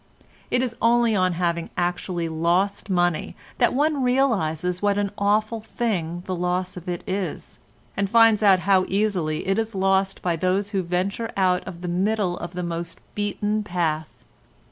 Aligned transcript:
It 0.49 0.63
is 0.63 0.75
only 0.81 1.15
on 1.15 1.33
having 1.33 1.69
actually 1.77 2.27
lost 2.27 2.89
money 2.89 3.35
that 3.59 3.71
one 3.71 4.01
realises 4.01 4.81
what 4.81 4.97
an 4.97 5.11
awful 5.15 5.59
thing 5.61 6.23
the 6.25 6.33
loss 6.35 6.75
of 6.75 6.89
it 6.89 7.03
is, 7.05 7.59
and 7.95 8.09
finds 8.09 8.41
out 8.41 8.61
how 8.61 8.83
easily 8.87 9.45
it 9.47 9.59
is 9.59 9.75
lost 9.75 10.23
by 10.23 10.35
those 10.35 10.71
who 10.71 10.81
venture 10.81 11.29
out 11.37 11.63
of 11.67 11.81
the 11.81 11.87
middle 11.87 12.35
of 12.39 12.53
the 12.53 12.63
most 12.63 12.99
beaten 13.13 13.61
path. 13.61 14.23